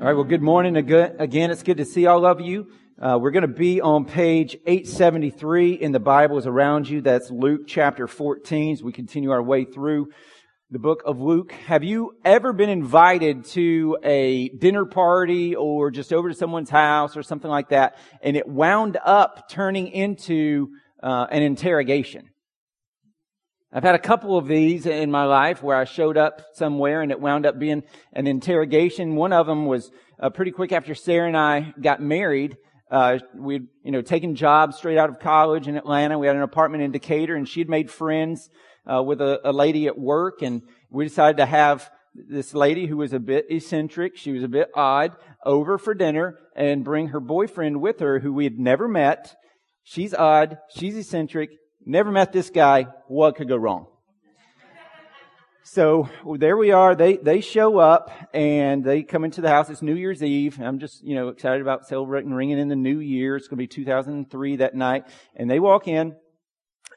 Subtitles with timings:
[0.00, 1.50] All right, well, good morning again.
[1.50, 2.68] It's good to see all of you.
[2.98, 7.02] Uh, we're going to be on page 873 in the Bibles around you.
[7.02, 10.08] That's Luke chapter 14 as we continue our way through
[10.70, 11.52] the book of Luke.
[11.66, 17.14] Have you ever been invited to a dinner party or just over to someone's house
[17.14, 20.68] or something like that and it wound up turning into
[21.02, 22.29] uh, an interrogation?
[23.72, 27.12] I've had a couple of these in my life where I showed up somewhere and
[27.12, 29.14] it wound up being an interrogation.
[29.14, 32.56] One of them was uh, pretty quick after Sarah and I got married.
[32.90, 36.18] Uh, we'd, you know, taken jobs straight out of college in Atlanta.
[36.18, 38.50] We had an apartment in Decatur and she'd made friends,
[38.92, 42.96] uh, with a, a lady at work and we decided to have this lady who
[42.96, 45.14] was a bit eccentric, she was a bit odd,
[45.46, 49.36] over for dinner and bring her boyfriend with her who we had never met.
[49.84, 51.50] She's odd, she's eccentric,
[51.86, 52.88] Never met this guy.
[53.08, 53.86] What could go wrong?
[55.62, 56.94] So there we are.
[56.94, 59.70] They, they show up and they come into the house.
[59.70, 60.60] It's New Year's Eve.
[60.60, 63.36] I'm just, you know, excited about celebrating, ringing in the new year.
[63.36, 65.04] It's going to be 2003 that night.
[65.36, 66.16] And they walk in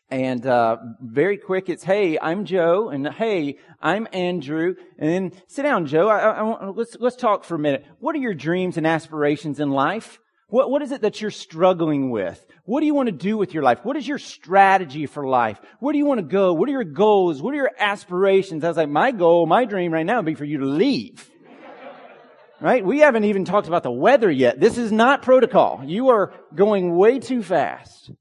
[0.09, 4.75] and, uh, very quick, it's, hey, I'm Joe and hey, I'm Andrew.
[4.97, 6.09] And then sit down, Joe.
[6.09, 7.86] I, I, I, let's, let's talk for a minute.
[7.99, 10.19] What are your dreams and aspirations in life?
[10.47, 12.45] What, what is it that you're struggling with?
[12.66, 13.80] What do you want to do with your life?
[13.83, 15.59] What is your strategy for life?
[15.80, 16.53] Where do you want to go?
[16.53, 17.41] What are your goals?
[17.41, 18.64] What are your aspirations?
[18.64, 21.30] I was like, my goal, my dream right now would be for you to leave.
[22.61, 22.86] Right?
[22.86, 24.59] We haven't even talked about the weather yet.
[24.59, 25.81] This is not protocol.
[25.86, 28.11] You are going way too fast.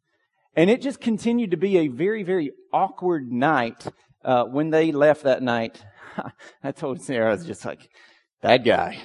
[0.57, 3.87] And it just continued to be a very, very awkward night
[4.25, 5.83] uh, when they left that night.
[6.65, 7.89] I told Sarah, I was just like,
[8.43, 9.01] that guy.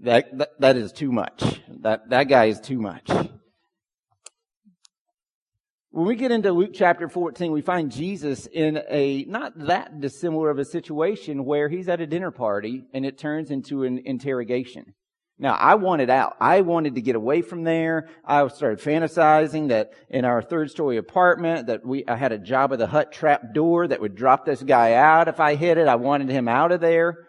[0.00, 1.60] That, that, that is too much.
[1.82, 3.08] That, that guy is too much.
[5.92, 10.48] When we get into Luke chapter 14, we find Jesus in a not that dissimilar
[10.48, 14.94] of a situation where he's at a dinner party and it turns into an interrogation.
[15.40, 16.36] Now, I wanted out.
[16.38, 18.08] I wanted to get away from there.
[18.24, 22.76] I started fantasizing that in our third story apartment that we, I had a Jabba
[22.76, 25.88] the Hutt trap door that would drop this guy out if I hit it.
[25.88, 27.26] I wanted him out of there.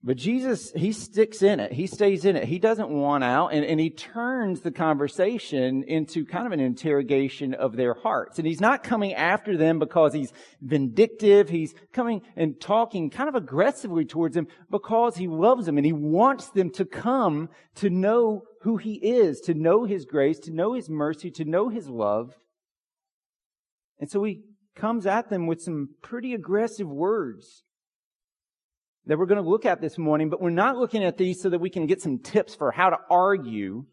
[0.00, 1.72] But Jesus, he sticks in it.
[1.72, 2.44] He stays in it.
[2.44, 7.52] He doesn't want out and, and he turns the conversation into kind of an interrogation
[7.52, 8.38] of their hearts.
[8.38, 11.48] And he's not coming after them because he's vindictive.
[11.48, 15.92] He's coming and talking kind of aggressively towards them because he loves them and he
[15.92, 20.74] wants them to come to know who he is, to know his grace, to know
[20.74, 22.34] his mercy, to know his love.
[23.98, 24.42] And so he
[24.76, 27.64] comes at them with some pretty aggressive words
[29.08, 31.48] that we're going to look at this morning, but we're not looking at these so
[31.48, 33.84] that we can get some tips for how to argue.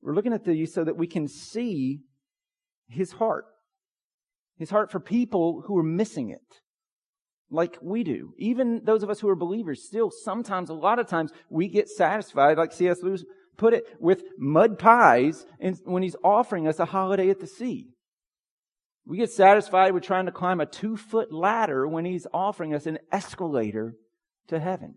[0.00, 2.00] We're looking at these so that we can see
[2.88, 3.44] his heart.
[4.58, 6.60] His heart for people who are missing it.
[7.50, 8.32] Like we do.
[8.38, 11.88] Even those of us who are believers, still sometimes, a lot of times, we get
[11.88, 13.02] satisfied, like C.S.
[13.02, 13.24] Lewis
[13.58, 15.46] put it, with mud pies
[15.84, 17.88] when he's offering us a holiday at the sea.
[19.06, 22.86] We get satisfied with trying to climb a two foot ladder when he's offering us
[22.86, 23.94] an escalator
[24.48, 24.96] to heaven.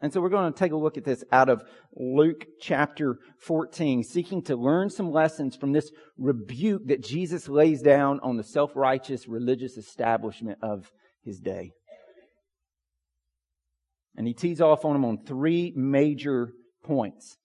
[0.00, 1.62] And so we're going to take a look at this out of
[1.94, 8.18] Luke chapter 14, seeking to learn some lessons from this rebuke that Jesus lays down
[8.20, 10.90] on the self-righteous religious establishment of
[11.24, 11.70] his day.
[14.16, 16.52] And he tees off on them on three major
[16.84, 17.36] points.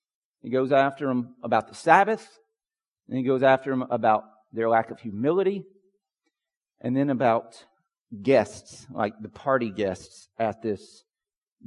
[0.41, 2.39] He goes after them about the Sabbath,
[3.07, 5.63] and he goes after them about their lack of humility,
[6.81, 7.65] and then about
[8.21, 11.03] guests, like the party guests at this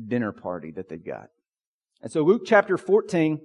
[0.08, 1.28] dinner party that they've got.
[2.02, 3.40] And so Luke chapter 14,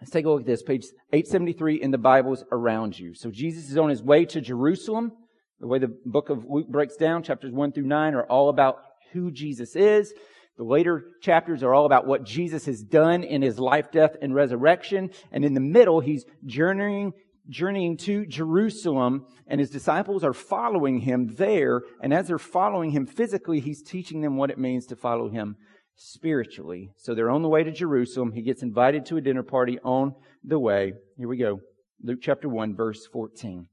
[0.00, 3.14] let's take a look at this, page 873 in the Bibles around you.
[3.14, 5.12] So Jesus is on his way to Jerusalem.
[5.60, 8.82] The way the book of Luke breaks down, chapters 1 through 9 are all about
[9.12, 10.12] who Jesus is.
[10.58, 14.34] The later chapters are all about what Jesus has done in his life, death, and
[14.34, 15.10] resurrection.
[15.30, 17.12] And in the middle, he's journeying,
[17.48, 21.82] journeying to Jerusalem, and his disciples are following him there.
[22.02, 25.56] And as they're following him physically, he's teaching them what it means to follow him
[25.96, 26.90] spiritually.
[26.98, 28.32] So they're on the way to Jerusalem.
[28.32, 30.14] He gets invited to a dinner party on
[30.44, 30.92] the way.
[31.16, 31.60] Here we go.
[32.02, 33.68] Luke chapter 1, verse 14.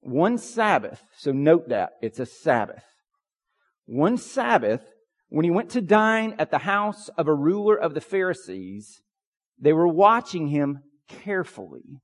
[0.00, 2.84] One Sabbath, so note that, it's a Sabbath.
[3.86, 4.82] One Sabbath,
[5.34, 9.02] when he went to dine at the house of a ruler of the Pharisees,
[9.58, 10.78] they were watching him
[11.08, 11.98] carefully.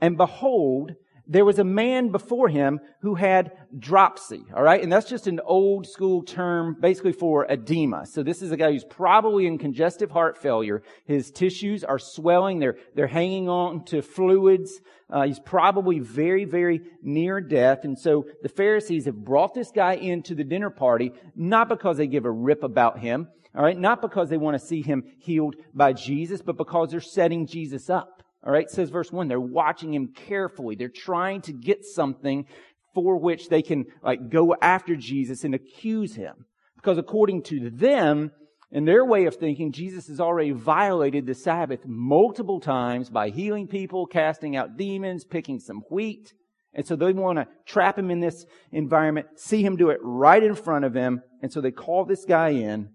[0.00, 0.92] And behold,
[1.28, 4.82] there was a man before him who had dropsy, all right?
[4.82, 8.06] And that's just an old school term basically for edema.
[8.06, 10.82] So this is a guy who's probably in congestive heart failure.
[11.04, 12.60] His tissues are swelling.
[12.60, 14.80] They're, they're hanging on to fluids.
[15.10, 17.84] Uh, he's probably very, very near death.
[17.84, 22.06] And so the Pharisees have brought this guy into the dinner party, not because they
[22.06, 23.78] give a rip about him, all right?
[23.78, 27.90] Not because they want to see him healed by Jesus, but because they're setting Jesus
[27.90, 28.15] up.
[28.46, 30.76] All right, says verse 1, they're watching him carefully.
[30.76, 32.46] They're trying to get something
[32.94, 36.46] for which they can like go after Jesus and accuse him.
[36.76, 38.30] Because according to them,
[38.70, 43.66] in their way of thinking, Jesus has already violated the Sabbath multiple times by healing
[43.66, 46.32] people, casting out demons, picking some wheat.
[46.72, 50.42] And so they want to trap him in this environment, see him do it right
[50.42, 51.20] in front of them.
[51.42, 52.90] And so they call this guy in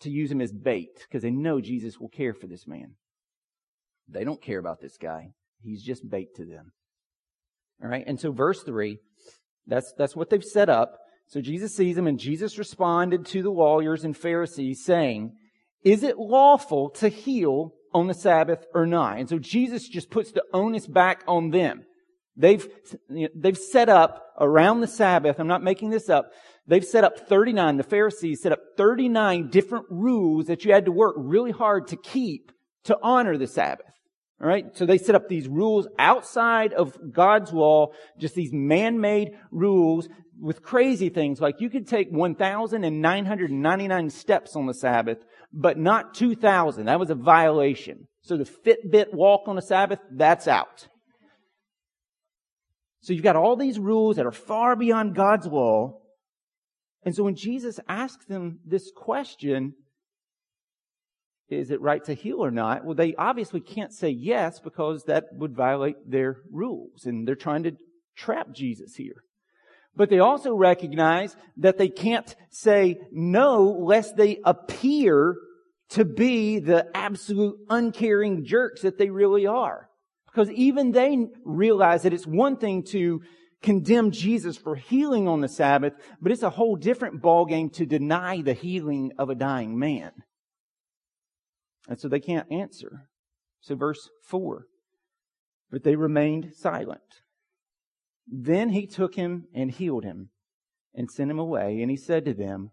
[0.00, 2.94] to use him as bait because they know Jesus will care for this man.
[4.12, 5.32] They don't care about this guy.
[5.62, 6.72] He's just bait to them.
[7.82, 8.04] All right.
[8.06, 8.98] And so verse three,
[9.66, 10.98] that's, that's what they've set up.
[11.28, 15.32] So Jesus sees them and Jesus responded to the lawyers and Pharisees saying,
[15.84, 19.18] is it lawful to heal on the Sabbath or not?
[19.18, 21.84] And so Jesus just puts the onus back on them.
[22.36, 22.66] They've,
[23.34, 25.38] they've set up around the Sabbath.
[25.38, 26.30] I'm not making this up.
[26.66, 30.92] They've set up 39, the Pharisees set up 39 different rules that you had to
[30.92, 32.52] work really hard to keep
[32.84, 33.86] to honor the Sabbath.
[34.40, 34.76] All right.
[34.76, 40.08] So they set up these rules outside of God's law, just these man-made rules
[40.40, 41.40] with crazy things.
[41.40, 45.18] Like you could take 1,999 steps on the Sabbath,
[45.52, 46.86] but not 2,000.
[46.86, 48.08] That was a violation.
[48.22, 50.88] So the Fitbit walk on the Sabbath, that's out.
[53.02, 55.98] So you've got all these rules that are far beyond God's law.
[57.02, 59.72] And so when Jesus asks them this question,
[61.50, 62.84] is it right to heal or not?
[62.84, 67.64] Well, they obviously can't say yes because that would violate their rules and they're trying
[67.64, 67.76] to
[68.16, 69.24] trap Jesus here.
[69.96, 75.36] But they also recognize that they can't say no lest they appear
[75.90, 79.88] to be the absolute uncaring jerks that they really are.
[80.26, 83.20] Because even they realize that it's one thing to
[83.62, 88.40] condemn Jesus for healing on the Sabbath, but it's a whole different ballgame to deny
[88.40, 90.12] the healing of a dying man.
[91.90, 93.08] And so they can't answer.
[93.60, 94.64] So verse 4.
[95.72, 97.00] But they remained silent.
[98.28, 100.30] Then he took him and healed him
[100.94, 101.82] and sent him away.
[101.82, 102.70] And he said to them,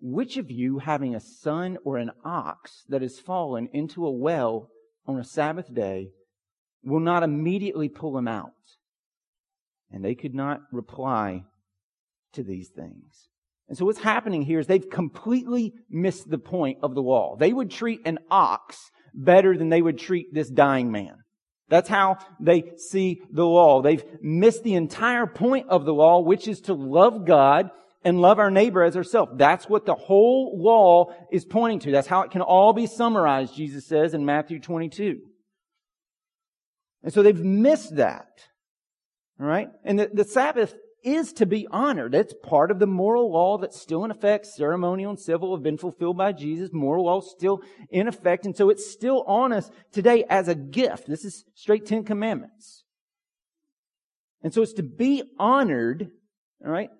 [0.00, 4.70] Which of you, having a son or an ox that has fallen into a well
[5.04, 6.10] on a Sabbath day,
[6.84, 8.52] will not immediately pull him out?
[9.90, 11.42] And they could not reply
[12.34, 13.30] to these things.
[13.68, 17.36] And so what's happening here is they've completely missed the point of the law.
[17.36, 21.16] They would treat an ox better than they would treat this dying man.
[21.68, 23.80] That's how they see the law.
[23.80, 27.70] They've missed the entire point of the law, which is to love God
[28.04, 29.32] and love our neighbor as ourselves.
[29.36, 31.90] That's what the whole law is pointing to.
[31.90, 35.20] That's how it can all be summarized, Jesus says in Matthew 22.
[37.02, 38.28] And so they've missed that.
[39.40, 39.68] All right?
[39.84, 42.14] And the, the Sabbath is to be honored.
[42.14, 44.46] It's part of the moral law that's still in effect.
[44.46, 46.70] Ceremonial and civil have been fulfilled by Jesus.
[46.72, 48.46] Moral law still in effect.
[48.46, 51.06] And so it's still on us today as a gift.
[51.06, 52.84] This is straight Ten Commandments.
[54.42, 56.10] And so it's to be honored,
[56.64, 56.90] all right?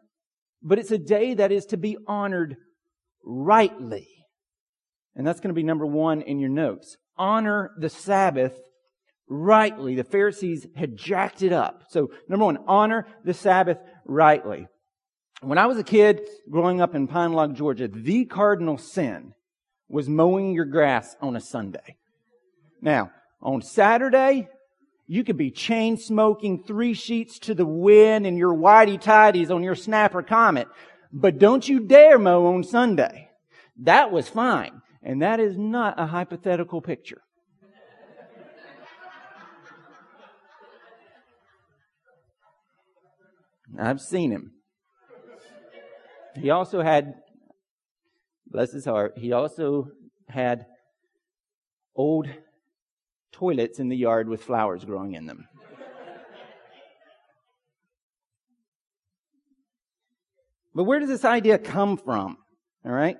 [0.62, 2.56] But it's a day that is to be honored
[3.22, 4.08] rightly.
[5.14, 6.96] And that's going to be number one in your notes.
[7.16, 8.58] Honor the Sabbath
[9.28, 9.94] rightly.
[9.94, 11.84] The Pharisees had jacked it up.
[11.88, 14.66] So number one, honor the Sabbath rightly.
[15.40, 19.34] When I was a kid growing up in Pine Log, Georgia, the cardinal sin
[19.88, 21.96] was mowing your grass on a Sunday.
[22.80, 23.10] Now,
[23.42, 24.48] on Saturday,
[25.06, 29.62] you could be chain smoking three sheets to the wind and your whitey tidies on
[29.62, 30.66] your snapper comet.
[31.12, 33.28] But don't you dare mow on Sunday.
[33.82, 34.80] That was fine.
[35.02, 37.20] And that is not a hypothetical picture.
[43.78, 44.52] I've seen him.
[46.36, 47.14] He also had,
[48.46, 49.88] bless his heart, he also
[50.28, 50.66] had
[51.94, 52.28] old
[53.32, 55.46] toilets in the yard with flowers growing in them.
[60.74, 62.36] but where does this idea come from?
[62.84, 63.16] All right?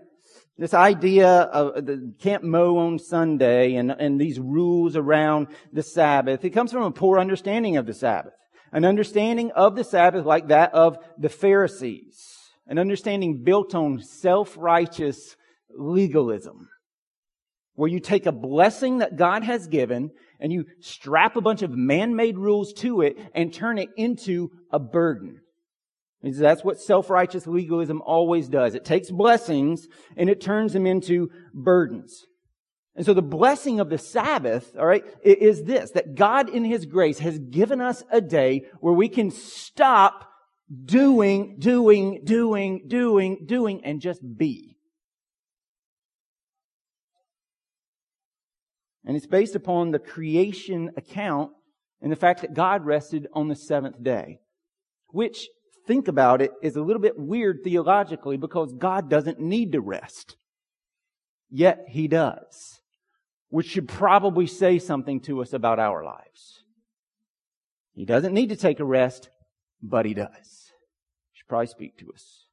[0.56, 6.44] This idea of the can't mow on Sunday and, and these rules around the Sabbath,
[6.44, 8.34] it comes from a poor understanding of the Sabbath
[8.74, 15.36] an understanding of the Sabbath like that of the Pharisees, an understanding built on self-righteous
[15.70, 16.68] legalism.
[17.74, 21.70] where you take a blessing that God has given and you strap a bunch of
[21.70, 25.40] man-made rules to it and turn it into a burden.
[26.22, 28.74] That's what self-righteous legalism always does.
[28.74, 32.24] It takes blessings and it turns them into burdens.
[32.96, 36.86] And so the blessing of the Sabbath, all right, is this, that God in His
[36.86, 40.30] grace has given us a day where we can stop
[40.84, 44.76] doing, doing, doing, doing, doing, and just be.
[49.04, 51.50] And it's based upon the creation account
[52.00, 54.38] and the fact that God rested on the seventh day.
[55.08, 55.48] Which,
[55.86, 60.36] think about it, is a little bit weird theologically because God doesn't need to rest.
[61.50, 62.80] Yet He does.
[63.54, 66.64] Which should probably say something to us about our lives.
[67.92, 69.28] He doesn't need to take a rest,
[69.80, 70.32] but He does.
[70.32, 72.46] He Should probably speak to us.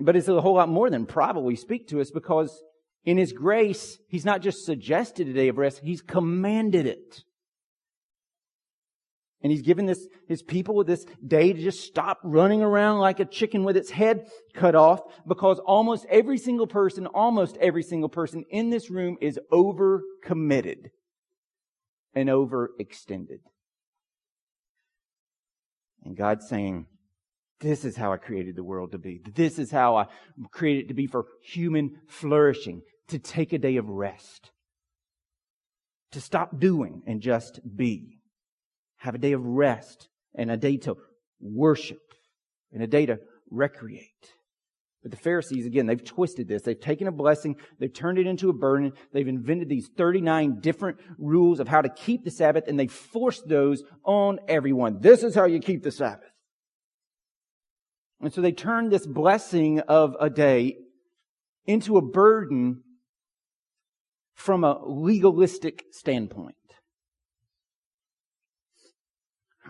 [0.00, 2.62] But it's a whole lot more than probably speak to us because
[3.04, 7.22] in His grace, He's not just suggested a day of rest, He's commanded it.
[9.42, 13.24] And He's given this, His people this day to just stop running around like a
[13.24, 18.44] chicken with its head cut off because almost every single person, almost every single person
[18.50, 20.90] in this room is overcommitted
[22.14, 23.40] and overextended.
[26.04, 26.86] And God's saying,
[27.60, 29.20] this is how I created the world to be.
[29.34, 30.06] This is how I
[30.52, 34.50] created it to be for human flourishing, to take a day of rest,
[36.12, 38.17] to stop doing and just be.
[38.98, 40.96] Have a day of rest and a day to
[41.40, 42.02] worship
[42.72, 43.18] and a day to
[43.50, 44.32] recreate.
[45.02, 46.62] But the Pharisees, again, they've twisted this.
[46.62, 50.98] They've taken a blessing, they've turned it into a burden, they've invented these 39 different
[51.18, 54.98] rules of how to keep the Sabbath, and they forced those on everyone.
[55.00, 56.30] This is how you keep the Sabbath.
[58.20, 60.76] And so they turned this blessing of a day
[61.64, 62.82] into a burden
[64.34, 66.56] from a legalistic standpoint.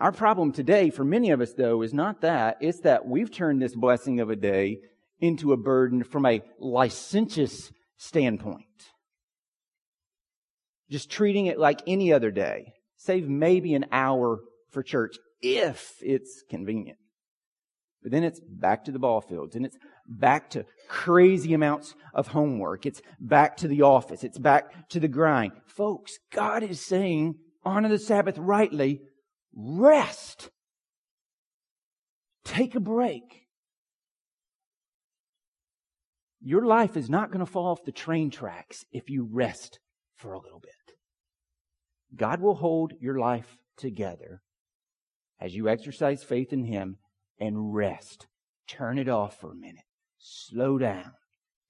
[0.01, 2.59] Our problem today, for many of us though, is not that.
[2.61, 4.79] It's that we've turned this blessing of a day
[5.21, 8.65] into a burden from a licentious standpoint.
[10.89, 12.75] Just treating it like any other day.
[12.97, 14.39] Save maybe an hour
[14.71, 16.99] for church if it's convenient.
[18.01, 19.77] But then it's back to the ball fields and it's
[20.07, 22.87] back to crazy amounts of homework.
[22.87, 24.23] It's back to the office.
[24.23, 25.53] It's back to the grind.
[25.67, 29.01] Folks, God is saying, honor the Sabbath rightly.
[29.61, 30.51] Rest.
[32.45, 33.49] Take a break.
[36.41, 39.81] Your life is not going to fall off the train tracks if you rest
[40.17, 40.71] for a little bit.
[42.15, 44.43] God will hold your life together
[45.41, 46.99] as you exercise faith in Him
[47.41, 48.29] and rest.
[48.69, 49.85] Turn it off for a minute.
[50.19, 51.13] Slow down.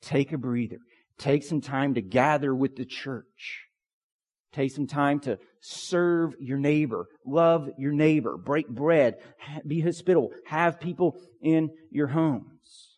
[0.03, 0.79] Take a breather.
[1.19, 3.65] Take some time to gather with the church.
[4.53, 9.17] Take some time to serve your neighbor, love your neighbor, break bread,
[9.67, 12.97] be hospitable, have people in your homes.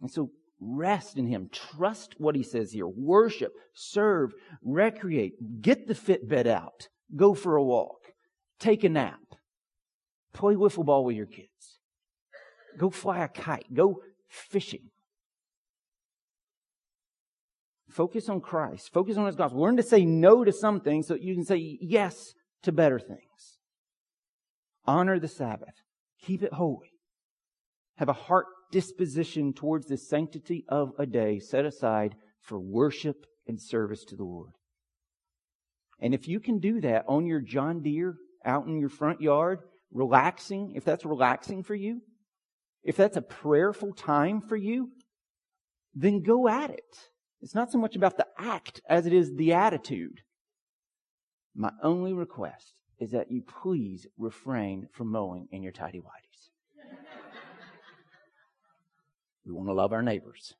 [0.00, 0.30] And so
[0.60, 1.48] rest in Him.
[1.52, 2.86] Trust what He says here.
[2.86, 4.32] Worship, serve,
[4.62, 7.98] recreate, get the Fitbit out, go for a walk,
[8.58, 9.20] take a nap.
[10.32, 11.80] Play wiffle ball with your kids.
[12.78, 13.66] Go fly a kite.
[13.74, 14.90] Go fishing.
[17.98, 18.92] Focus on Christ.
[18.92, 19.60] Focus on His gospel.
[19.60, 23.58] Learn to say no to some things so you can say yes to better things.
[24.84, 25.74] Honor the Sabbath.
[26.22, 26.92] Keep it holy.
[27.96, 33.60] Have a heart disposition towards the sanctity of a day set aside for worship and
[33.60, 34.52] service to the Lord.
[36.00, 38.14] And if you can do that on your John Deere
[38.44, 39.58] out in your front yard,
[39.92, 42.00] relaxing, if that's relaxing for you,
[42.84, 44.90] if that's a prayerful time for you,
[45.96, 47.08] then go at it.
[47.40, 50.22] It's not so much about the act as it is the attitude.
[51.54, 56.50] My only request is that you please refrain from mowing in your tidy whities.
[59.46, 60.54] we want to love our neighbors.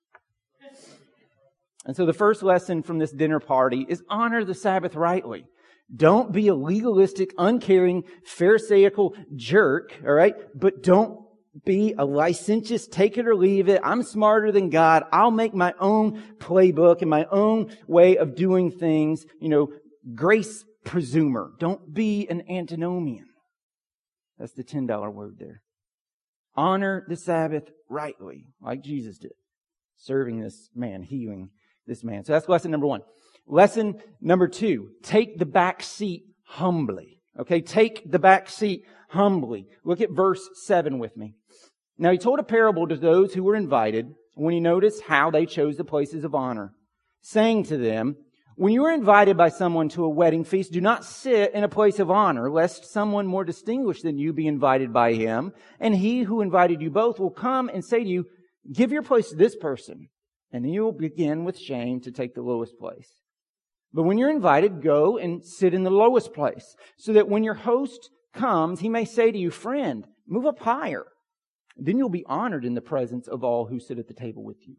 [1.85, 5.47] And so the first lesson from this dinner party is honor the Sabbath rightly.
[5.95, 10.35] Don't be a legalistic, uncaring, pharisaical jerk, alright?
[10.55, 11.21] But don't
[11.65, 13.81] be a licentious, take it or leave it.
[13.85, 15.05] I'm smarter than God.
[15.13, 19.25] I'll make my own playbook and my own way of doing things.
[19.41, 19.73] You know,
[20.15, 21.59] grace presumer.
[21.59, 23.27] Don't be an antinomian.
[24.39, 25.63] That's the $10 word there.
[26.55, 29.33] Honor the Sabbath rightly, like Jesus did,
[29.97, 31.51] serving this man, healing
[31.87, 32.25] this man.
[32.25, 33.03] So that's lesson number one.
[33.47, 37.21] Lesson number two, take the back seat humbly.
[37.39, 39.67] Okay, take the back seat humbly.
[39.85, 41.35] Look at verse seven with me.
[41.99, 45.47] Now he told a parable to those who were invited, when he noticed how they
[45.47, 46.73] chose the places of honor,
[47.21, 48.17] saying to them,
[48.55, 51.69] when you are invited by someone to a wedding feast, do not sit in a
[51.69, 56.23] place of honor, lest someone more distinguished than you be invited by him, and he
[56.23, 58.27] who invited you both will come and say to you,
[58.73, 60.09] give your place to this person,
[60.53, 63.09] and then you will begin with shame to take the lowest place.
[63.93, 67.55] But when you're invited, go and sit in the lowest place, so that when your
[67.55, 71.05] host comes, he may say to you, friend, move up higher.
[71.79, 74.67] Then you'll be honored in the presence of all who sit at the table with
[74.67, 74.77] you.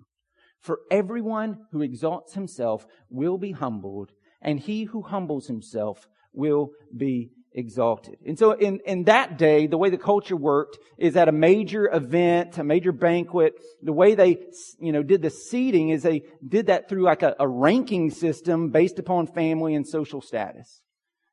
[0.60, 7.32] For everyone who exalts himself will be humbled, and he who humbles himself will be
[7.53, 8.18] exalted.
[8.25, 11.89] And so in, in that day, the way the culture worked is at a major
[11.91, 14.38] event, a major banquet, the way they,
[14.79, 18.70] you know, did the seating is they did that through like a, a ranking system
[18.70, 20.82] based upon family and social status.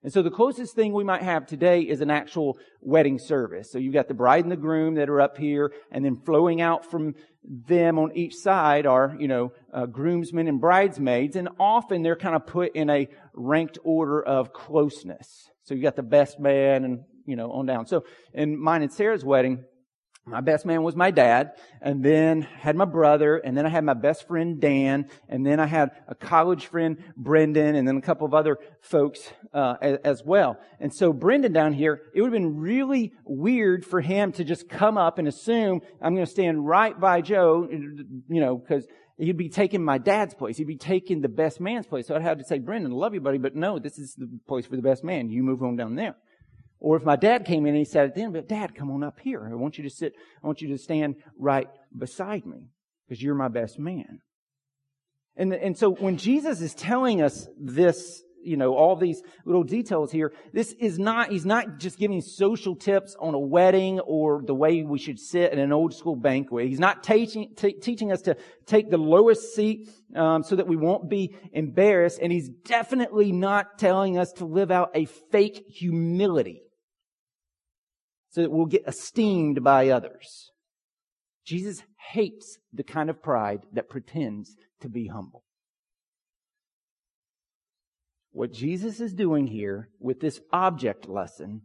[0.07, 3.73] And so the closest thing we might have today is an actual wedding service.
[3.73, 6.61] So you've got the bride and the groom that are up here, and then flowing
[6.61, 12.03] out from them on each side are, you know, uh, groomsmen and bridesmaids, and often
[12.03, 15.51] they're kind of put in a ranked order of closeness.
[15.65, 17.87] So you've got the best man and, you know, on down.
[17.89, 19.65] So in mine and Sarah's wedding,
[20.27, 23.85] my best man was my dad, and then had my brother, and then I had
[23.85, 28.01] my best friend Dan, and then I had a college friend Brendan, and then a
[28.01, 29.21] couple of other folks
[29.55, 30.59] uh, as, as, well.
[30.81, 34.69] And so Brendan down here, it would have been really weird for him to just
[34.69, 38.85] come up and assume I'm going to stand right by Joe, you know, because
[39.19, 40.57] he'd be taking my dad's place.
[40.57, 42.09] He'd be taking the best man's place.
[42.09, 44.29] So I'd have to say, Brendan, I love you, buddy, but no, this is the
[44.49, 45.31] place for the best man.
[45.31, 46.17] You move on down there.
[46.87, 48.93] Or if my dad came in and he sat at the end, but dad, come
[48.93, 49.45] on up here.
[49.45, 52.69] I want you to sit, I want you to stand right beside me
[53.09, 54.21] because you're my best man.
[55.37, 60.13] And, and so when Jesus is telling us this, you know, all these little details
[60.13, 64.55] here, this is not, he's not just giving social tips on a wedding or the
[64.55, 66.69] way we should sit at an old school banquet.
[66.69, 70.77] He's not teaching, t- teaching us to take the lowest seat, um, so that we
[70.77, 72.21] won't be embarrassed.
[72.23, 76.63] And he's definitely not telling us to live out a fake humility
[78.37, 80.51] so that we'll get esteemed by others.
[81.47, 85.43] Jesus hates the kind of pride that pretends to be humble.
[88.33, 91.63] What Jesus is doing here with this object lesson,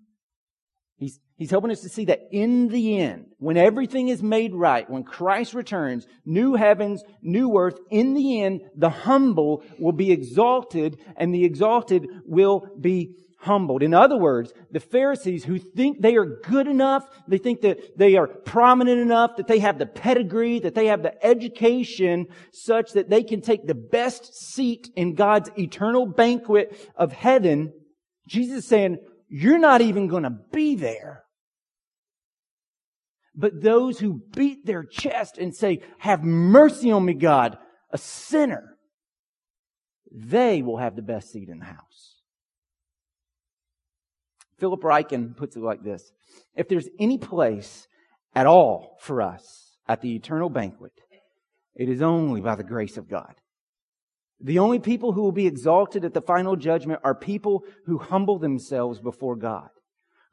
[0.96, 4.90] he's, he's helping us to see that in the end, when everything is made right,
[4.90, 11.02] when Christ returns, new heavens, new earth, in the end, the humble will be exalted
[11.18, 13.84] and the exalted will be humbled.
[13.84, 18.16] In other words, the Pharisees who think they are good enough, they think that they
[18.16, 23.10] are prominent enough, that they have the pedigree, that they have the education such that
[23.10, 27.74] they can take the best seat in God's eternal banquet of heaven.
[28.28, 31.24] Jesus is saying, you're not even going to be there.
[33.34, 37.58] But those who beat their chest and say, have mercy on me, God,
[37.90, 38.78] a sinner,
[40.12, 42.21] they will have the best seat in the house.
[44.62, 46.12] Philip Ryken puts it like this.
[46.56, 47.88] If there's any place
[48.36, 50.94] at all for us at the eternal banquet,
[51.74, 53.34] it is only by the grace of God.
[54.40, 58.38] The only people who will be exalted at the final judgment are people who humble
[58.38, 59.70] themselves before God,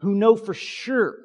[0.00, 1.16] who know for sure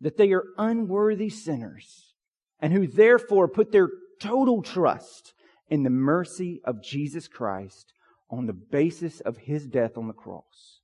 [0.00, 2.12] that they are unworthy sinners,
[2.58, 3.88] and who therefore put their
[4.20, 5.32] total trust
[5.68, 7.92] in the mercy of Jesus Christ
[8.28, 10.77] on the basis of his death on the cross.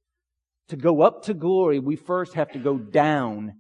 [0.69, 3.55] To go up to glory, we first have to go down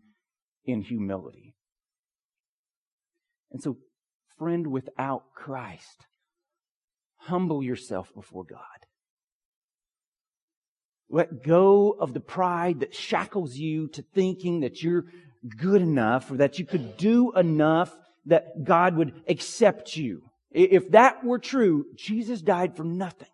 [0.64, 1.55] in humility.
[3.53, 3.77] And so,
[4.38, 6.07] friend, without Christ,
[7.17, 8.61] humble yourself before God.
[11.11, 15.05] Let go of the pride that shackles you to thinking that you're
[15.57, 17.95] good enough or that you could do enough
[18.27, 20.23] that God would accept you.
[20.51, 23.29] If that were true, Jesus died for nothing.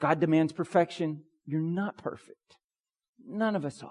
[0.00, 1.22] God demands perfection.
[1.46, 2.56] You're not perfect.
[3.26, 3.90] None of us are.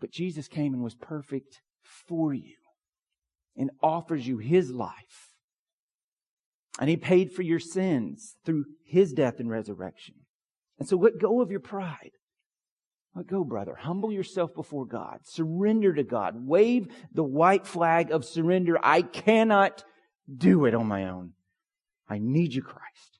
[0.00, 2.56] But Jesus came and was perfect for you
[3.56, 5.34] and offers you his life.
[6.78, 10.14] And he paid for your sins through his death and resurrection.
[10.78, 12.12] And so let go of your pride.
[13.16, 13.74] Let go, brother.
[13.74, 15.20] Humble yourself before God.
[15.24, 16.46] Surrender to God.
[16.46, 18.78] Wave the white flag of surrender.
[18.80, 19.82] I cannot
[20.32, 21.32] do it on my own.
[22.08, 23.17] I need you, Christ.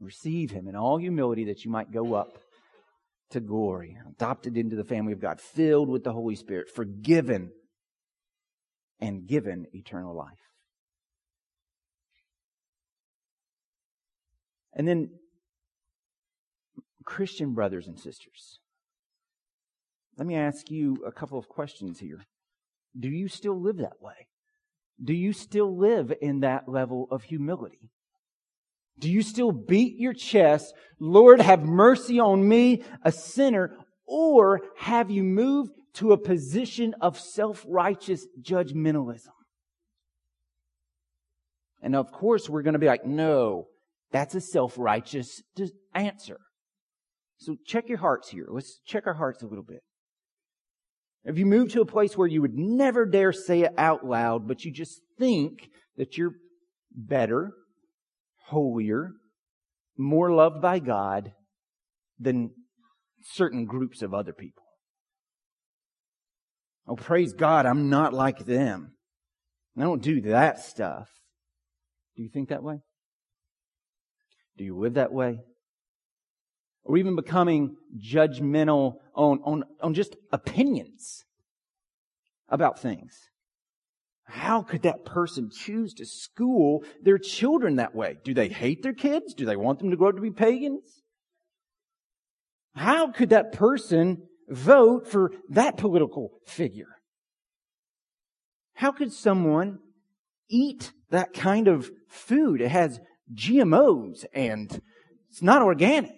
[0.00, 2.38] Receive him in all humility that you might go up
[3.30, 7.50] to glory, adopted into the family of God, filled with the Holy Spirit, forgiven
[9.00, 10.38] and given eternal life.
[14.74, 15.10] And then,
[17.04, 18.60] Christian brothers and sisters,
[20.16, 22.24] Let me ask you a couple of questions here.
[22.98, 24.28] Do you still live that way?
[25.02, 27.90] Do you still live in that level of humility?
[28.98, 35.10] Do you still beat your chest, Lord, have mercy on me, a sinner, or have
[35.10, 39.28] you moved to a position of self-righteous judgmentalism?
[41.80, 43.66] And of course, we're going to be like, no,
[44.10, 45.42] that's a self-righteous
[45.94, 46.38] answer.
[47.36, 48.46] So check your hearts here.
[48.48, 49.82] Let's check our hearts a little bit.
[51.24, 54.48] Have you moved to a place where you would never dare say it out loud,
[54.48, 56.34] but you just think that you're
[56.92, 57.52] better,
[58.48, 59.12] holier,
[59.96, 61.32] more loved by God
[62.18, 62.50] than
[63.22, 64.64] certain groups of other people?
[66.86, 68.92] Oh, praise God, I'm not like them.
[69.76, 71.08] I don't do that stuff.
[72.16, 72.80] Do you think that way?
[74.56, 75.38] Do you live that way?
[76.84, 81.24] Or even becoming judgmental on, on, on just opinions
[82.48, 83.14] about things.
[84.28, 88.18] How could that person choose to school their children that way?
[88.22, 89.32] Do they hate their kids?
[89.32, 91.02] Do they want them to grow up to be pagans?
[92.74, 96.96] How could that person vote for that political figure?
[98.74, 99.78] How could someone
[100.50, 102.60] eat that kind of food?
[102.60, 103.00] It has
[103.34, 104.82] GMOs and
[105.30, 106.12] it's not organic.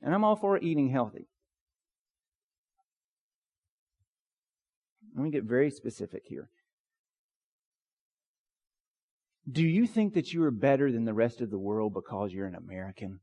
[0.00, 1.28] And I'm all for eating healthy.
[5.14, 6.48] Let me get very specific here.
[9.50, 12.46] Do you think that you are better than the rest of the world because you're
[12.46, 13.20] an American?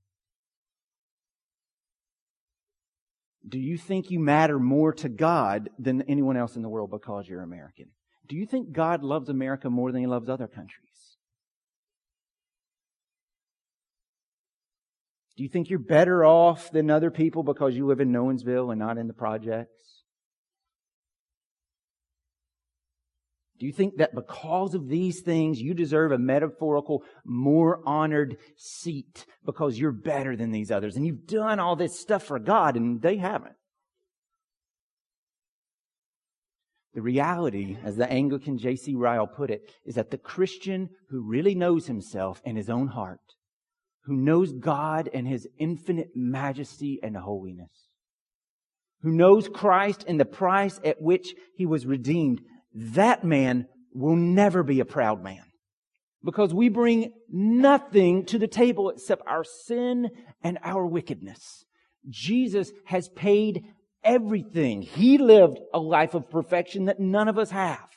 [3.47, 7.27] Do you think you matter more to God than anyone else in the world because
[7.27, 7.87] you're American?
[8.27, 11.17] Do you think God loves America more than he loves other countries?
[15.35, 18.79] Do you think you're better off than other people because you live in Nowensville and
[18.79, 20.00] not in the projects?
[23.61, 29.27] Do you think that because of these things you deserve a metaphorical, more honored seat
[29.45, 33.03] because you're better than these others and you've done all this stuff for God and
[33.03, 33.53] they haven't?
[36.95, 38.95] The reality, as the Anglican J.C.
[38.95, 43.19] Ryle put it, is that the Christian who really knows himself and his own heart,
[44.05, 47.89] who knows God and his infinite majesty and holiness,
[49.03, 52.41] who knows Christ and the price at which he was redeemed,
[52.73, 55.43] that man will never be a proud man.
[56.23, 60.09] Because we bring nothing to the table except our sin
[60.43, 61.65] and our wickedness.
[62.09, 63.63] Jesus has paid
[64.03, 64.81] everything.
[64.81, 67.87] He lived a life of perfection that none of us have.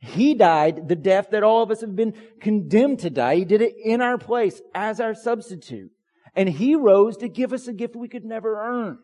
[0.00, 3.36] He died the death that all of us have been condemned to die.
[3.36, 5.92] He did it in our place as our substitute.
[6.34, 8.98] And He rose to give us a gift we could never earn.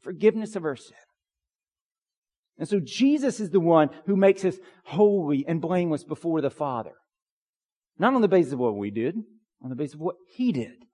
[0.00, 0.96] Forgiveness of our sin.
[2.62, 6.92] And so Jesus is the one who makes us holy and blameless before the Father.
[7.98, 9.16] Not on the basis of what we did,
[9.64, 10.84] on the basis of what He did.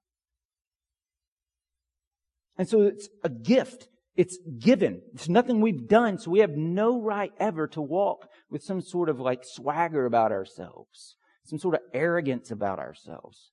[2.56, 3.86] And so it's a gift.
[4.16, 5.02] It's given.
[5.12, 9.10] It's nothing we've done, so we have no right ever to walk with some sort
[9.10, 13.50] of like swagger about ourselves, some sort of arrogance about ourselves.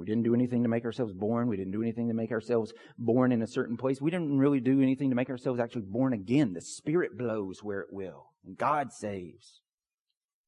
[0.00, 1.46] We didn't do anything to make ourselves born.
[1.46, 4.00] We didn't do anything to make ourselves born in a certain place.
[4.00, 6.54] We didn't really do anything to make ourselves actually born again.
[6.54, 9.60] The Spirit blows where it will, and God saves.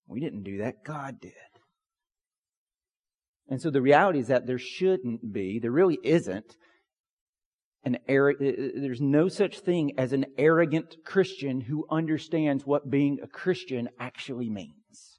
[0.07, 0.85] We didn't do that.
[0.85, 1.33] God did.
[3.51, 6.57] And so the reality is that there shouldn't be, there really isn't,
[7.85, 13.19] an uh, uh, there's no such thing as an arrogant Christian who understands what being
[13.23, 15.19] a Christian actually means.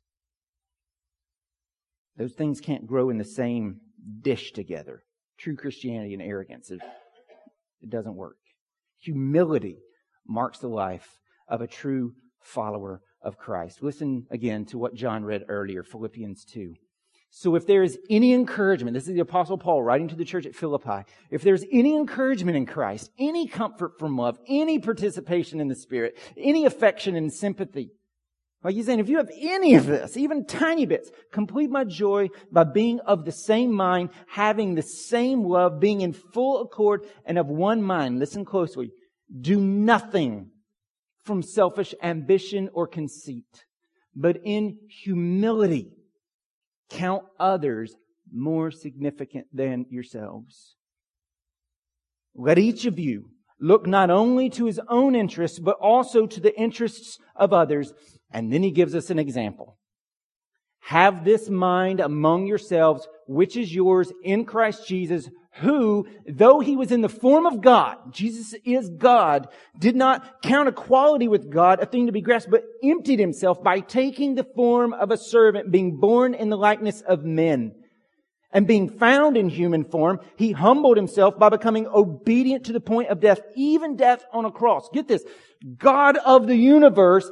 [2.17, 3.81] Those things can't grow in the same
[4.21, 5.03] dish together.
[5.37, 6.71] True Christianity and arrogance.
[6.71, 6.79] It,
[7.81, 8.37] it doesn't work.
[8.99, 9.77] Humility
[10.27, 13.81] marks the life of a true follower of Christ.
[13.81, 16.73] Listen again to what John read earlier, Philippians 2.
[17.35, 20.45] So if there is any encouragement, this is the apostle Paul writing to the church
[20.45, 21.03] at Philippi.
[21.31, 26.15] If there's any encouragement in Christ, any comfort from love, any participation in the Spirit,
[26.37, 27.89] any affection and sympathy,
[28.63, 32.29] like he's saying, if you have any of this, even tiny bits, complete my joy
[32.51, 37.37] by being of the same mind, having the same love, being in full accord and
[37.37, 38.19] of one mind.
[38.19, 38.91] Listen closely.
[39.41, 40.51] Do nothing
[41.23, 43.65] from selfish ambition or conceit,
[44.15, 45.91] but in humility
[46.89, 47.95] count others
[48.31, 50.75] more significant than yourselves.
[52.35, 56.57] Let each of you look not only to his own interests, but also to the
[56.59, 57.93] interests of others.
[58.33, 59.77] And then he gives us an example.
[60.79, 66.91] Have this mind among yourselves, which is yours in Christ Jesus, who, though he was
[66.91, 69.47] in the form of God, Jesus is God,
[69.79, 73.79] did not count equality with God a thing to be grasped, but emptied himself by
[73.79, 77.75] taking the form of a servant, being born in the likeness of men.
[78.51, 83.09] And being found in human form, he humbled himself by becoming obedient to the point
[83.09, 84.89] of death, even death on a cross.
[84.93, 85.23] Get this.
[85.77, 87.29] God of the universe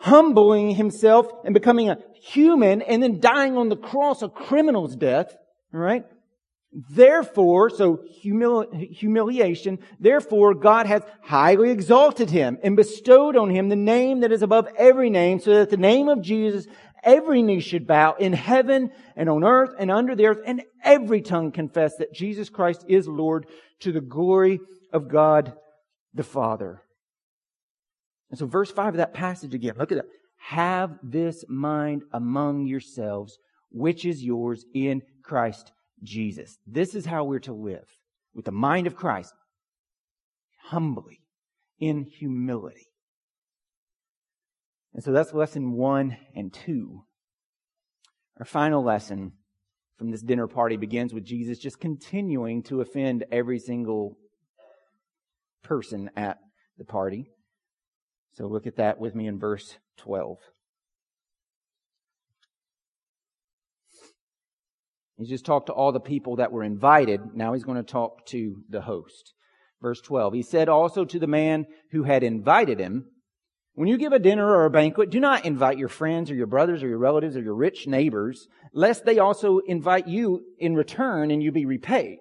[0.00, 5.34] humbling himself and becoming a human and then dying on the cross a criminal's death,
[5.72, 6.04] right?
[6.72, 13.76] Therefore, so humili- humiliation, therefore God has highly exalted him and bestowed on him the
[13.76, 16.66] name that is above every name so that the name of Jesus
[17.02, 21.22] every knee should bow in heaven and on earth and under the earth and every
[21.22, 23.46] tongue confess that Jesus Christ is Lord
[23.80, 24.60] to the glory
[24.92, 25.54] of God
[26.14, 26.82] the Father.
[28.30, 30.06] And so verse 5 of that passage again, look at that.
[30.38, 33.38] Have this mind among yourselves,
[33.70, 36.56] which is yours in Christ Jesus.
[36.66, 37.84] This is how we're to live
[38.34, 39.34] with the mind of Christ,
[40.64, 41.20] humbly,
[41.78, 42.86] in humility.
[44.94, 47.02] And so that's lesson one and two.
[48.38, 49.32] Our final lesson
[49.98, 54.16] from this dinner party begins with Jesus just continuing to offend every single
[55.62, 56.38] person at
[56.78, 57.26] the party.
[58.34, 60.38] So look at that with me in verse 12.
[65.18, 67.20] He's just talked to all the people that were invited.
[67.34, 69.34] Now he's going to talk to the host.
[69.82, 70.32] Verse 12.
[70.32, 73.06] He said also to the man who had invited him,
[73.74, 76.46] when you give a dinner or a banquet, do not invite your friends or your
[76.46, 81.30] brothers or your relatives or your rich neighbors, lest they also invite you in return
[81.30, 82.18] and you be repaid.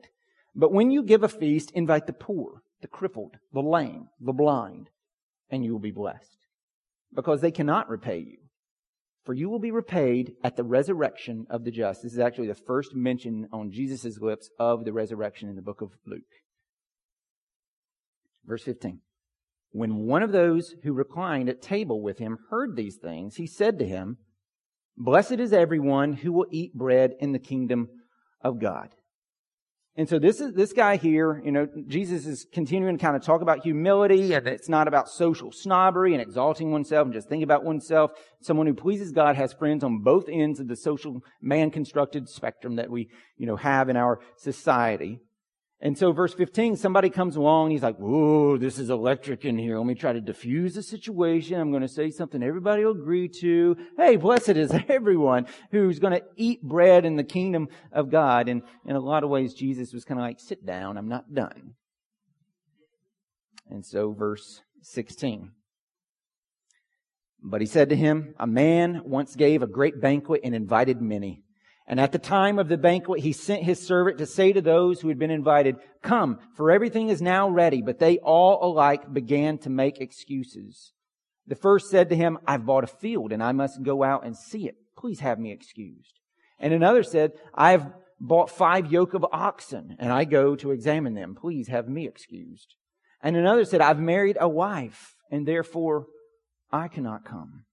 [0.56, 4.90] But when you give a feast, invite the poor, the crippled, the lame, the blind,
[5.50, 6.38] and you will be blessed.
[7.14, 8.38] Because they cannot repay you.
[9.26, 12.02] For you will be repaid at the resurrection of the just.
[12.02, 15.82] This is actually the first mention on Jesus' lips of the resurrection in the book
[15.82, 16.22] of Luke.
[18.46, 19.02] Verse 15.
[19.72, 23.78] When one of those who reclined at table with him heard these things, he said
[23.80, 24.18] to him,
[24.98, 27.88] Blessed is everyone who will eat bread in the kingdom
[28.42, 28.90] of God.
[30.00, 33.22] And so this is, this guy here, you know, Jesus is continuing to kind of
[33.22, 37.44] talk about humility and it's not about social snobbery and exalting oneself and just thinking
[37.44, 38.12] about oneself.
[38.40, 42.78] Someone who pleases God has friends on both ends of the social man constructed spectrum
[42.78, 45.20] that we, you know, have in our society.
[45.82, 49.78] And so verse 15, somebody comes along, he's like, whoa, this is electric in here.
[49.78, 51.58] Let me try to diffuse the situation.
[51.58, 53.78] I'm going to say something everybody will agree to.
[53.96, 58.50] Hey, blessed is everyone who's going to eat bread in the kingdom of God.
[58.50, 61.34] And in a lot of ways, Jesus was kind of like, sit down, I'm not
[61.34, 61.76] done.
[63.70, 65.52] And so verse 16.
[67.42, 71.44] But he said to him, a man once gave a great banquet and invited many.
[71.90, 75.02] And at the time of the banquet, he sent his servant to say to those
[75.02, 77.82] who had been invited, Come, for everything is now ready.
[77.82, 80.94] But they all alike began to make excuses.
[81.48, 84.38] The first said to him, I've bought a field and I must go out and
[84.38, 84.76] see it.
[84.96, 86.20] Please have me excused.
[86.60, 87.88] And another said, I've
[88.20, 91.34] bought five yoke of oxen and I go to examine them.
[91.34, 92.76] Please have me excused.
[93.24, 96.06] And another said, I've married a wife and therefore
[96.72, 97.64] I cannot come.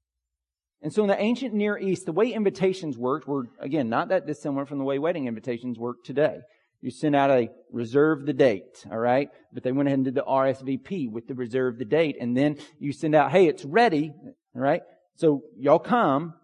[0.83, 4.27] And so in the ancient Near East, the way invitations worked were, again, not that
[4.27, 6.39] dissimilar from the way wedding invitations work today.
[6.81, 9.31] You send out a reserve the date, all right?
[9.53, 12.17] But they went ahead and did the RSVP with the reserve the date.
[12.21, 14.12] And then you send out, hey, it's ready,
[14.55, 14.83] all right?
[15.17, 16.35] So y'all come.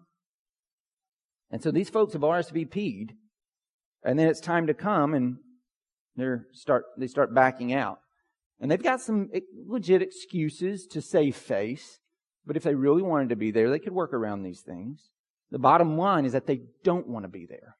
[1.51, 3.13] And so these folks have RSVP'd.
[4.03, 5.37] And then it's time to come and
[6.17, 7.99] they start, they start backing out.
[8.59, 9.29] And they've got some
[9.67, 11.99] legit excuses to save face.
[12.45, 15.09] But if they really wanted to be there, they could work around these things.
[15.51, 17.77] The bottom line is that they don't want to be there.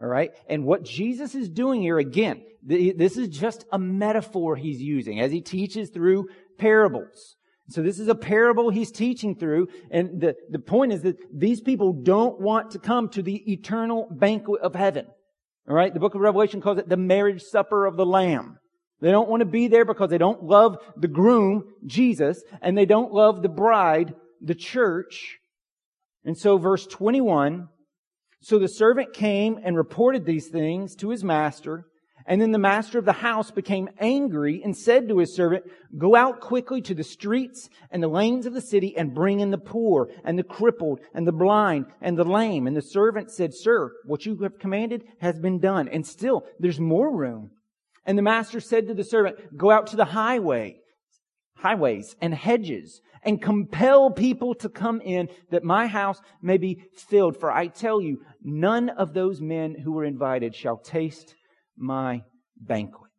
[0.00, 0.32] All right.
[0.48, 5.30] And what Jesus is doing here, again, this is just a metaphor he's using as
[5.30, 7.36] he teaches through parables.
[7.70, 9.68] So this is a parable he's teaching through.
[9.90, 14.08] And the, the point is that these people don't want to come to the eternal
[14.10, 15.06] banquet of heaven.
[15.68, 15.94] All right.
[15.94, 18.58] The book of Revelation calls it the marriage supper of the Lamb.
[19.04, 22.86] They don't want to be there because they don't love the groom, Jesus, and they
[22.86, 25.36] don't love the bride, the church.
[26.24, 27.68] And so verse 21,
[28.40, 31.84] so the servant came and reported these things to his master.
[32.24, 35.64] And then the master of the house became angry and said to his servant,
[35.98, 39.50] go out quickly to the streets and the lanes of the city and bring in
[39.50, 42.66] the poor and the crippled and the blind and the lame.
[42.66, 45.88] And the servant said, sir, what you have commanded has been done.
[45.88, 47.50] And still there's more room.
[48.06, 50.76] And the master said to the servant, go out to the highway,
[51.56, 57.38] highways and hedges and compel people to come in that my house may be filled.
[57.38, 61.34] For I tell you, none of those men who were invited shall taste
[61.76, 62.22] my
[62.60, 63.10] banquet.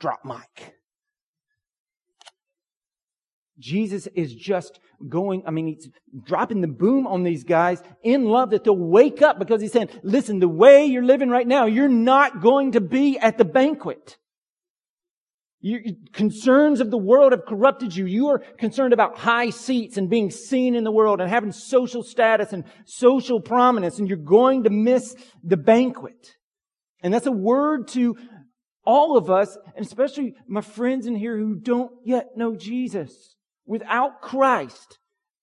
[0.00, 0.77] Drop mic.
[3.58, 5.88] Jesus is just going, I mean, he's
[6.24, 9.90] dropping the boom on these guys in love that they'll wake up because he's saying,
[10.02, 14.16] listen, the way you're living right now, you're not going to be at the banquet.
[15.60, 15.80] Your
[16.12, 18.06] concerns of the world have corrupted you.
[18.06, 22.04] You are concerned about high seats and being seen in the world and having social
[22.04, 26.36] status and social prominence, and you're going to miss the banquet.
[27.02, 28.16] And that's a word to
[28.84, 33.36] all of us, and especially my friends in here who don't yet know Jesus.
[33.68, 34.98] Without Christ,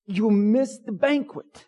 [0.08, 1.68] you'll miss the banquet.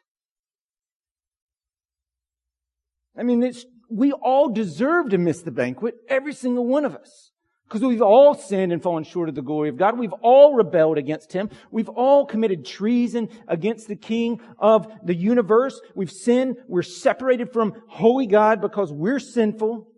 [3.16, 3.54] I mean,
[3.90, 7.32] we all deserve to miss the banquet, every single one of us.
[7.68, 10.00] Because we've all sinned and fallen short of the glory of God.
[10.00, 11.50] We've all rebelled against Him.
[11.70, 15.80] We've all committed treason against the King of the universe.
[15.94, 16.56] We've sinned.
[16.68, 19.92] We're separated from holy God because we're sinful.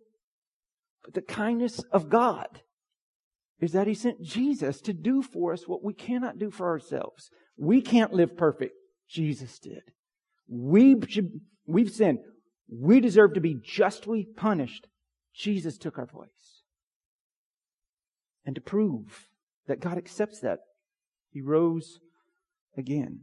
[1.06, 2.62] But the kindness of God
[3.60, 7.30] is that He sent Jesus to do for us what we cannot do for ourselves.
[7.58, 8.74] We can't live perfect.
[9.10, 9.82] Jesus did.
[10.48, 12.20] We should, we've sinned.
[12.70, 14.88] We deserve to be justly punished.
[15.34, 16.64] Jesus took our place.
[18.46, 19.28] And to prove
[19.68, 20.60] that God accepts that,
[21.32, 22.00] He rose
[22.78, 23.22] again.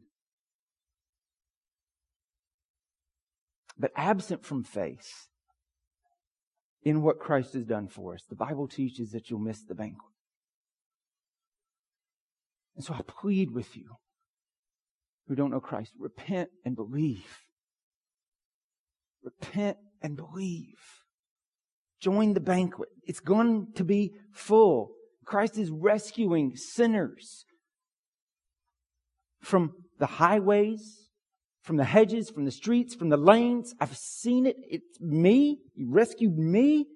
[3.78, 5.28] But absent from faith
[6.82, 10.15] in what Christ has done for us, the Bible teaches that you'll miss the banquet.
[12.76, 13.96] And so I plead with you
[15.26, 17.40] who don't know Christ, repent and believe.
[19.24, 20.78] Repent and believe.
[22.00, 22.90] Join the banquet.
[23.02, 24.92] It's going to be full.
[25.24, 27.44] Christ is rescuing sinners
[29.40, 31.08] from the highways,
[31.62, 33.74] from the hedges, from the streets, from the lanes.
[33.80, 34.56] I've seen it.
[34.68, 35.58] It's me.
[35.74, 36.86] He rescued me.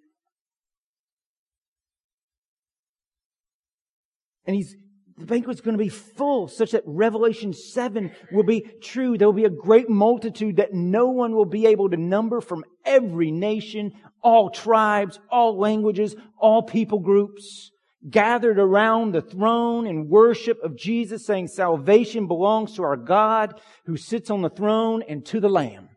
[4.47, 4.77] And he's
[5.21, 9.19] the banquet's going to be full such that Revelation 7 will be true.
[9.19, 12.65] There will be a great multitude that no one will be able to number from
[12.87, 17.71] every nation, all tribes, all languages, all people groups
[18.09, 23.99] gathered around the throne in worship of Jesus saying salvation belongs to our God who
[23.99, 25.91] sits on the throne and to the Lamb.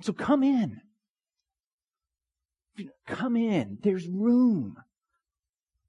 [0.00, 0.80] So come in.
[3.06, 3.78] Come in.
[3.82, 4.76] There's room.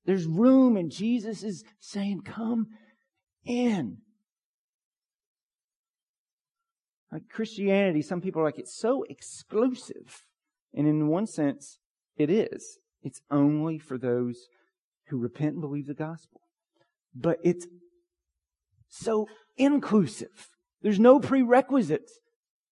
[0.05, 2.67] There's room, and Jesus is saying, Come
[3.45, 3.97] in.
[7.11, 10.25] Like Christianity, some people are like, it's so exclusive.
[10.73, 11.79] And in one sense,
[12.17, 12.79] it is.
[13.03, 14.47] It's only for those
[15.07, 16.41] who repent and believe the gospel.
[17.15, 17.67] But it's
[18.89, 20.49] so inclusive.
[20.81, 22.19] There's no prerequisites.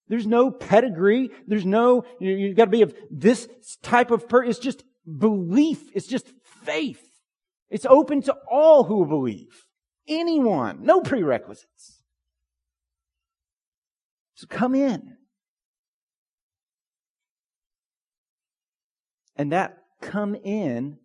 [0.09, 1.29] There's no pedigree.
[1.47, 3.47] There's no, you, have gotta be of this
[3.81, 4.49] type of person.
[4.49, 5.79] It's just belief.
[5.93, 6.27] It's just
[6.65, 7.01] faith.
[7.73, 9.65] It's open to all who believe.
[10.07, 10.85] Anyone.
[10.85, 12.03] No prerequisites.
[14.35, 15.17] So come in.
[19.35, 20.99] And that come in,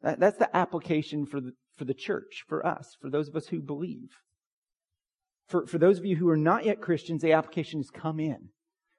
[0.00, 3.48] that, that's the application for the, for the church, for us, for those of us
[3.48, 4.08] who believe.
[5.48, 8.48] For, for those of you who are not yet Christians, the application is come in.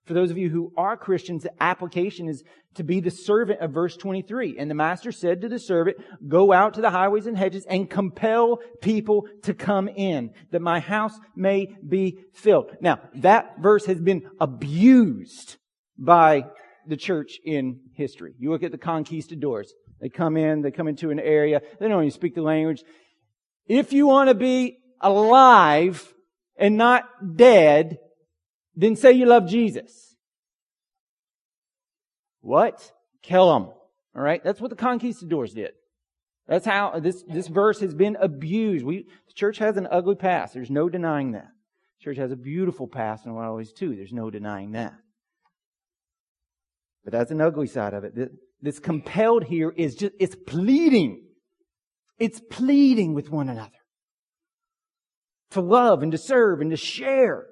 [0.07, 2.43] For those of you who are Christians, the application is
[2.75, 4.57] to be the servant of verse 23.
[4.57, 7.89] And the master said to the servant, go out to the highways and hedges and
[7.89, 12.71] compel people to come in, that my house may be filled.
[12.79, 15.57] Now, that verse has been abused
[15.97, 16.45] by
[16.87, 18.33] the church in history.
[18.39, 19.73] You look at the conquistadors.
[19.99, 22.83] They come in, they come into an area, they don't even speak the language.
[23.67, 26.13] If you want to be alive
[26.55, 27.03] and not
[27.35, 27.97] dead,
[28.77, 30.15] then say you love Jesus.
[32.41, 32.93] What?
[33.23, 33.63] Kill them.
[34.15, 34.41] All right.
[34.41, 35.71] That's what the conquistadors did.
[36.47, 38.85] That's how this, this verse has been abused.
[38.85, 40.53] We, the church has an ugly past.
[40.53, 41.47] There's no denying that.
[41.99, 43.95] The church has a beautiful past in a lot of ways too.
[43.95, 44.93] There's no denying that.
[47.03, 48.31] But that's an ugly side of it.
[48.61, 51.23] This compelled here is just, it's pleading.
[52.19, 53.71] It's pleading with one another.
[55.51, 57.47] To love and to serve and to share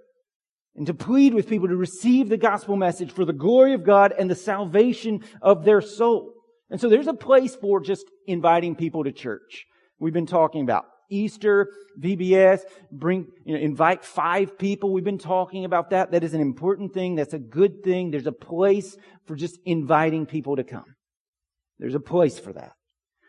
[0.75, 4.13] and to plead with people to receive the gospel message for the glory of God
[4.17, 6.33] and the salvation of their soul.
[6.69, 9.65] And so there's a place for just inviting people to church.
[9.99, 11.69] We've been talking about Easter,
[11.99, 12.61] VBS,
[12.91, 14.91] bring, you know, invite five people.
[14.91, 16.11] We've been talking about that.
[16.11, 17.15] That is an important thing.
[17.15, 18.11] That's a good thing.
[18.11, 20.95] There's a place for just inviting people to come.
[21.79, 22.73] There's a place for that.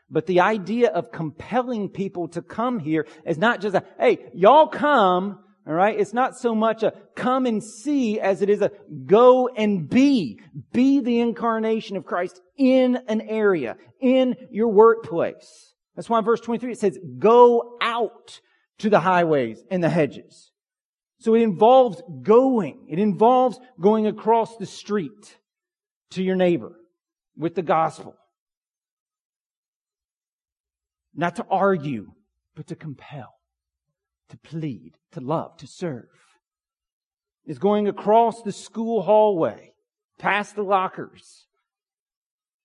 [0.08, 4.68] But the idea of compelling people to come here is not just a, hey, y'all
[4.68, 5.98] come, alright?
[5.98, 8.70] It's not so much a come and see as it is a
[9.04, 10.40] go and be.
[10.72, 15.74] Be the incarnation of Christ in an area, in your workplace.
[15.94, 18.40] That's why in verse 23 it says, go out
[18.78, 20.52] to the highways and the hedges.
[21.18, 22.86] So it involves going.
[22.90, 25.38] It involves going across the street
[26.10, 26.78] to your neighbor
[27.36, 28.14] with the gospel.
[31.14, 32.12] Not to argue,
[32.54, 33.35] but to compel,
[34.30, 36.08] to plead, to love, to serve.
[37.44, 39.72] It's going across the school hallway,
[40.18, 41.46] past the lockers,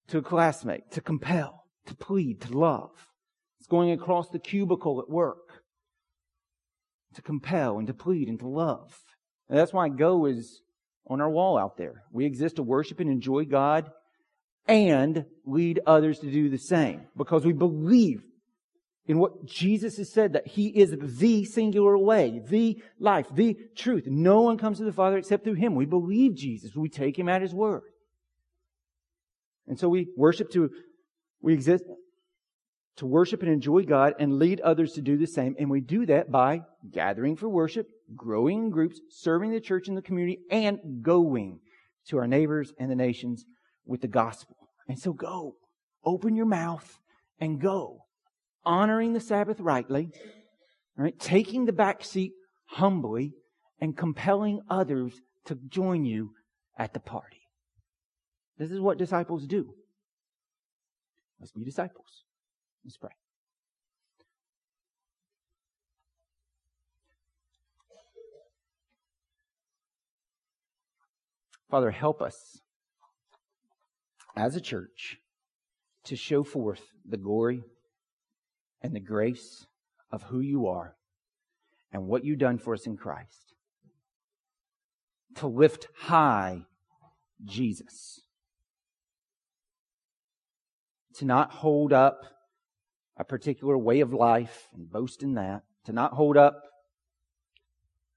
[0.08, 2.92] to a classmate, to compel, to plead, to love.
[3.60, 5.64] It's going across the cubicle at work,
[7.14, 8.98] to compel and to plead and to love.
[9.50, 10.62] And that's why go is
[11.08, 12.04] on our wall out there.
[12.12, 13.92] We exist to worship and enjoy God
[14.68, 18.24] and lead others to do the same because we believe
[19.08, 24.06] in what Jesus has said that He is the singular way, the life, the truth.
[24.08, 25.76] No one comes to the Father except through Him.
[25.76, 26.76] We believe Jesus.
[26.76, 27.84] We take Him at His word.
[29.68, 30.70] And so we worship to,
[31.42, 31.84] we exist
[32.98, 35.56] to worship and enjoy God and lead others to do the same.
[35.58, 39.98] And we do that by gathering for worship, growing in groups, serving the church and
[39.98, 41.60] the community, and going
[42.08, 43.46] to our neighbors and the nations
[43.86, 44.56] with the gospel.
[44.88, 45.56] And so go.
[46.04, 47.00] Open your mouth
[47.40, 48.06] and go.
[48.64, 50.12] Honoring the Sabbath rightly,
[50.96, 51.18] right?
[51.20, 52.34] Taking the back seat
[52.66, 53.34] humbly
[53.80, 56.32] and compelling others to join you
[56.78, 57.42] at the party.
[58.58, 59.74] This is what disciples do.
[61.40, 62.24] Let's be disciples.
[62.86, 63.10] Let's pray.
[71.72, 72.60] Father, help us
[74.36, 75.18] as a church
[76.04, 77.64] to show forth the glory
[78.82, 79.66] and the grace
[80.12, 80.96] of who you are
[81.92, 83.54] and what you've done for us in Christ.
[85.36, 86.66] To lift high
[87.46, 88.22] Jesus.
[91.16, 92.26] To not hold up
[93.18, 95.64] a particular way of life and boast in that.
[95.86, 96.64] To not hold up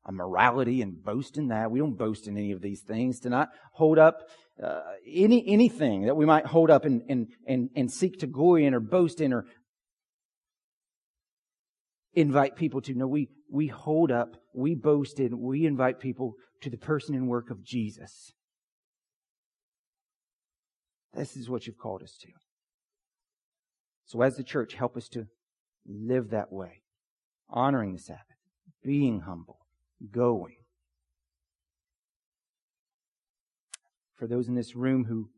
[0.07, 1.71] a morality and boast in that.
[1.71, 3.21] We don't boast in any of these things.
[3.21, 4.29] To not hold up
[4.63, 8.67] uh, any anything that we might hold up and, and, and, and seek to glory
[8.67, 9.47] in or boast in or
[12.15, 12.95] invite people to.
[12.95, 17.29] No, we, we hold up, we boast in, we invite people to the person and
[17.29, 18.33] work of Jesus.
[21.13, 22.29] This is what you've called us to.
[24.07, 25.27] So as the church, help us to
[25.87, 26.83] live that way,
[27.49, 28.21] honoring the Sabbath,
[28.83, 29.59] being humble,
[30.11, 30.57] going.
[34.15, 35.31] For those in this room who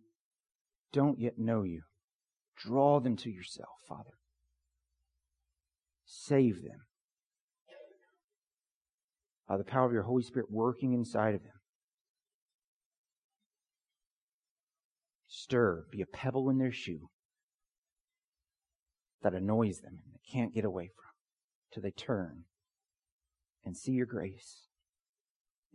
[0.92, 1.82] don't yet know you,
[2.56, 4.15] draw them to yourself, Father.
[6.18, 6.80] Save them.
[9.46, 11.52] By the power of your Holy Spirit working inside of them.
[15.28, 17.10] Stir, be a pebble in their shoe
[19.22, 21.12] that annoys them and they can't get away from
[21.72, 22.44] till they turn
[23.64, 24.68] and see your grace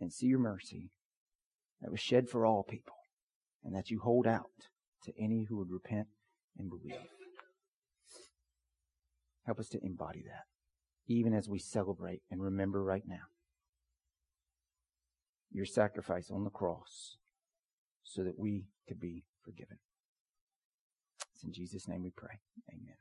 [0.00, 0.90] and see your mercy
[1.80, 2.96] that was shed for all people
[3.62, 4.66] and that you hold out
[5.04, 6.08] to any who would repent
[6.58, 7.00] and believe.
[9.44, 10.44] Help us to embody that,
[11.06, 13.26] even as we celebrate and remember right now
[15.52, 17.16] your sacrifice on the cross
[18.04, 19.78] so that we could be forgiven.
[21.34, 22.40] It's in Jesus' name we pray.
[22.70, 22.96] Amen.